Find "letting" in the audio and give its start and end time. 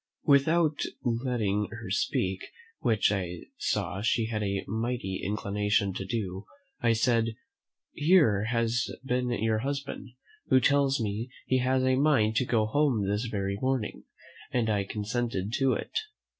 1.05-1.65